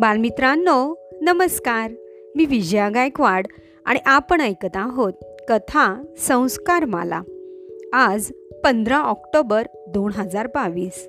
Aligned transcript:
बालमित्रांनो 0.00 0.94
नमस्कार. 1.22 1.90
मी 2.36 2.44
विजया 2.44 2.88
गायकवाड 2.88 3.46
आणि 3.84 3.98
आपण 4.06 4.40
ऐकत 4.40 4.76
आहोत 4.76 5.12
कथा 5.48 6.02
संस्कारमाला. 6.18 7.22
आज 7.92 8.32
पंधरा 8.64 8.98
ऑक्टोबर 8.98 9.66
दोन 9.88 10.12
हजार 10.12 10.46
बावीस. 10.46 11.08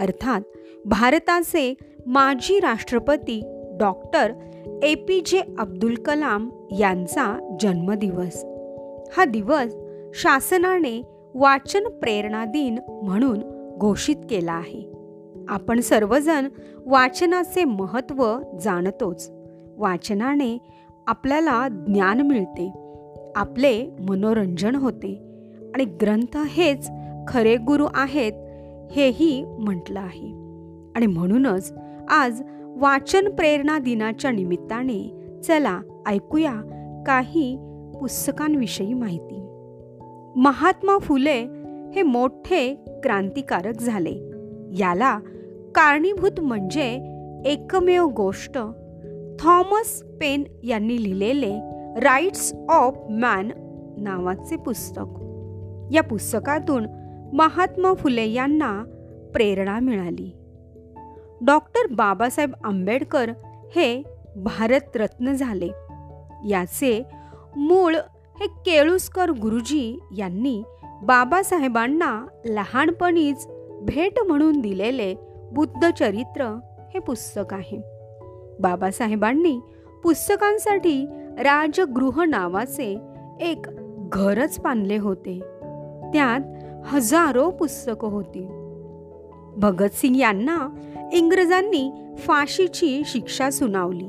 अर्थात 0.00 0.40
भारताचे 0.84 1.74
माजी 2.06 2.60
राष्ट्रपती 2.60 3.42
डॉक्टर 3.80 4.32
ए 4.82 4.94
पी 4.94 5.20
जे 5.26 5.40
अब्दुल 5.58 5.94
कलाम 5.94 6.50
यांचा 6.78 7.56
जन्मदिवस. 7.60 8.44
हा 9.16 9.24
दिवस 9.24 9.76
शासनाने 10.14 11.02
वाचन 11.34 11.88
प्रेरणा 11.88 12.44
दिन 12.44 12.78
म्हणून 12.88 13.38
घोषित 13.78 14.16
केला 14.30 14.52
आहे. 14.52 14.93
आपण 15.48 15.80
सर्वजण 15.80 16.48
वाचनाचे 16.86 17.64
महत्त्व 17.64 18.38
जाणतोच. 18.60 19.32
वाचनाने 19.76 20.58
आपल्याला 21.06 21.68
ज्ञान 21.68 22.20
मिळते 22.20 22.72
आपले 23.36 23.90
मनोरंजन 24.08 24.74
होते 24.74 25.22
आणि 25.74 25.84
ग्रंथ 25.84 26.36
हेच 26.36 26.90
खरे 27.28 27.56
गुरु 27.56 27.86
आहेत 27.94 28.32
हेही 28.92 29.44
म्हटलं 29.44 30.00
आहे. 30.00 30.28
आणि 30.96 31.06
म्हणूनच 31.06 31.74
आज 32.08 32.42
वाचन 32.60 33.28
प्रेरणा 33.28 33.78
दिनाच्या 33.78 34.30
निमित्ताने 34.30 35.30
चला 35.44 35.80
ऐकूया 36.06 36.54
काही 37.06 37.56
पुस्तकांविषयी 38.00 38.94
माहिती. 38.94 39.40
महात्मा 40.36 40.98
फुले 40.98 41.46
हे 41.94 42.02
मोठे 42.02 42.74
क्रांतिकारक 43.02 43.80
झाले. 43.80 44.30
याला 44.78 45.18
कारणीभूत 45.74 46.40
म्हणजे 46.40 46.94
एकमेव 47.46 48.06
गोष्ट. 48.06 48.58
थॉमस 49.40 50.02
पेन 50.20 50.42
यांनी 50.64 51.02
लिहिलेले 51.02 51.60
राईट्स 52.00 52.54
ऑफ 52.68 52.98
मॅन 53.10 53.50
नावाचे 53.98 54.56
पुस्तक. 54.56 55.04
या 55.92 56.02
पुस्तकातून 56.02 56.86
महात्मा 57.32 57.94
फुले 57.94 58.28
यांना 58.28 58.84
प्रेरणा 59.34 59.78
मिळाली. 59.78 60.36
डॉक्टर 61.46 61.94
बाबासाहेब 61.94 62.52
आंबेडकर 62.64 63.30
हे 63.76 64.02
भारतरत्न 64.36 65.32
झाले. 65.32 65.68
याचे 66.48 67.02
मूळ 67.56 67.96
हे 68.40 68.46
केळुस्कर 68.46 69.30
गुरुजी 69.30 69.98
यांनी 70.16 70.62
बाबासाहेबांना 71.02 72.26
लहानपणीच 72.44 73.46
भेट 73.82 74.18
म्हणून 74.18 74.60
दिलेले 74.60 75.33
बुद्धचरित्र 75.54 76.58
हे 76.94 76.98
पुस्तक 76.98 77.54
आहे. 77.54 77.78
बाबासाहेबांनी 78.60 79.60
पुस्तकांसाठी 80.04 81.06
राजगृह 81.38 82.24
नावाचे 82.24 82.98
एक 83.40 83.66
घरच 84.12 84.60
बांधले 84.60 84.96
होते. 84.96 85.40
त्यात 86.12 86.40
हजारो 86.86 87.50
पुस्तकं 87.50 88.08
होती. 88.08 88.46
भगतसिंग 89.56 90.16
यांना 90.16 90.68
इंग्रजांनी 91.12 91.92
फाशीची 92.18 93.02
शिक्षा 93.06 93.50
सुनावली. 93.50 94.08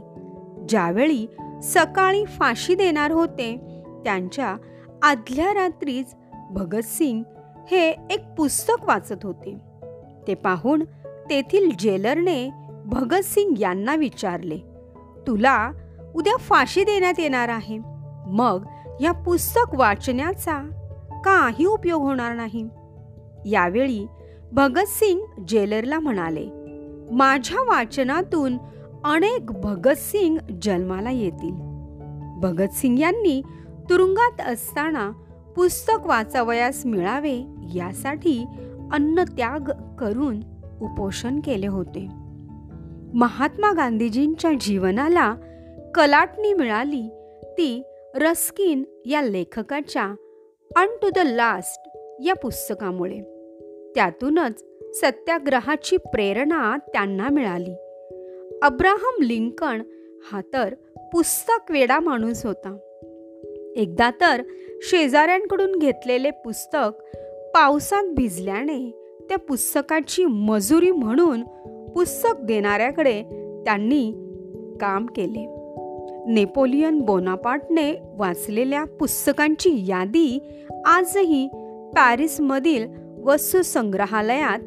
ज्यावेळी 0.69 1.27
सकाळी 1.63 2.25
फाशी 2.25 2.75
देणार 2.75 3.11
होते 3.11 3.81
त्यांच्या 4.05 4.57
आदल्या 5.03 5.53
रात्रीच 5.53 6.15
भगतसिंग 6.51 7.23
हे 7.71 7.89
एक 7.89 8.25
पुस्तक 8.37 8.85
वाचत 8.87 9.23
होते. 9.23 9.55
ते 10.27 10.33
पाहून 10.33 10.83
तेथील 11.29 11.69
जेलरने 11.79 12.49
भगतसिंग 12.85 13.59
यांना 13.59 13.95
विचारले 13.95 14.57
तुला 15.27 15.71
उद्या 16.15 16.37
फाशी 16.37 16.83
देण्यात 16.83 17.13
येणार 17.17 17.49
आहे. 17.49 17.79
मग 18.27 18.65
या 19.01 19.11
पुस्तक 19.11 19.75
वाचण्याचा 19.75 20.69
काही 21.25 21.65
उपयोग 21.65 22.01
होणार 22.01 22.35
नाही. 22.35 22.67
यावेळी 23.45 24.07
भगतसिंग 24.51 25.19
जेलरला 25.47 25.99
म्हणाले 25.99 26.49
माझ्या 27.11 27.61
वाचनातून 27.61 28.57
अनेक 29.03 29.51
भगतसिंग 29.51 30.37
जन्माला 30.61 31.11
येतील. 31.11 31.53
भगतसिंग 32.41 32.99
यांनी 32.99 33.41
तुरुंगात 33.89 34.41
असताना 34.41 35.11
पुस्तक 35.55 36.05
वाचावयास 36.05 36.85
मिळावे 36.85 37.45
यासाठी 37.75 38.45
अन्नत्याग 38.91 39.95
करून 39.99 40.39
उपोषण 40.81 41.39
केले 41.39 41.67
होते. 41.67 42.07
महात्मा 43.13 43.71
गांधीजींच्या 43.71 44.51
जीवनाला 44.61 45.35
कलाटणी 45.95 46.53
मिळाली. 46.53 47.09
ती 47.43 47.83
रस्किन 48.15 48.83
या 49.05 49.21
लेखकाच्या 49.21 50.15
अन 50.75 50.87
टू 51.01 51.09
द 51.09 51.17
लास्ट 51.17 51.89
या 52.25 52.35
पुस्तकामुळे. 52.35 53.21
त्यातूनच 53.95 54.63
सत्याग्रहाची 54.81 55.97
प्रेरणा 55.97 56.77
त्यांना 56.77 57.29
मिळाली. 57.29 57.73
अब्राहम 58.61 59.21
लिंकन 59.21 59.81
हा 60.31 60.41
तर 60.53 60.73
पुस्तक 61.13 61.71
वेडा 61.71 61.99
माणूस 61.99 62.45
होता. 62.45 62.77
एकदा 63.75 64.11
तर 64.21 64.43
शेजाऱ्यांकडून 64.81 65.75
घेतलेले 65.75 66.31
पुस्तक 66.31 67.15
पावसात 67.53 68.03
भिजल्याने 68.03 69.04
त्या 69.29 69.37
पुस्तकाची 69.37 70.25
मजुरी 70.25 70.91
म्हणून 70.91 71.43
पुस्तक 71.93 72.43
देणाऱ्याकडे 72.43 73.23
त्यांनी 73.65 74.11
काम 74.81 75.05
केले. 75.05 75.55
नेपोलियन 76.27 77.01
बोनापार्टने 77.01 77.93
वाचलेल्या 78.17 78.83
पुस्तकांची 78.83 79.87
यादी 79.87 80.39
आजही 80.85 81.47
पॅरिसमधील 81.95 82.87
वस्तुसंग्रहालयात 83.23 84.59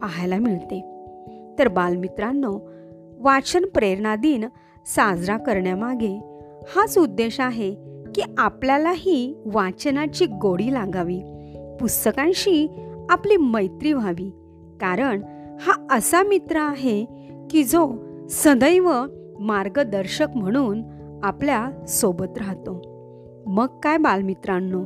पाहायला 0.00 0.38
मिळते. 0.38 0.80
तर 1.58 1.68
बालमित्रांनो 1.68 2.70
वाचन 3.18 3.64
प्रेरणा 3.64 4.16
दिन 4.16 4.44
साजरा 4.86 5.36
करण्यामागे 5.36 6.20
हाच 6.68 6.98
उद्देश 6.98 7.40
आहे 7.40 7.74
की 8.14 8.22
आपल्यालाही 8.38 9.42
वाचनाची 9.46 10.26
गोडी 10.26 10.74
लागावी. 10.74 11.20
पुस्तकांशी 11.80 12.85
आपली 13.10 13.36
मैत्री 13.36 13.92
व्हावी. 13.92 14.30
कारण 14.80 15.22
हा 15.60 15.96
असा 15.96 16.22
मित्र 16.22 16.56
आहे 16.56 17.04
की 17.50 17.64
जो 17.64 17.94
सदैव 18.30 18.92
मार्गदर्शक 19.40 20.26
म्हणून 20.34 20.82
आपल्यासोबत 21.22 22.38
राहतो. 22.38 22.82
मग 23.46 23.66
काय 23.66 23.98
बालमित्रांनो? 23.98 24.84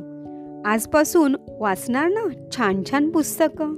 आजपासून 0.65 1.35
वाचणार 1.59 2.07
ना 2.07 2.29
छान 2.51 2.83
छान 2.91 3.09
पुस्तकं? 3.09 3.75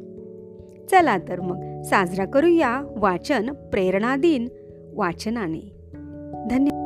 चला 0.91 1.17
तर 1.17 1.41
मग 1.41 1.81
साजरा 1.81 2.25
करूया 2.25 2.81
वाचन 2.97 3.49
प्रेरणा 3.49 4.15
दिन 4.15 4.47
वाचनाने. 4.95 5.75
धन्यवाद 6.49 6.82